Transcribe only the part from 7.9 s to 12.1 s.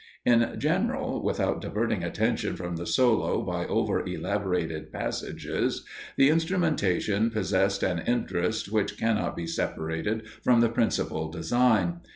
interest which cannot be separated from the principal design.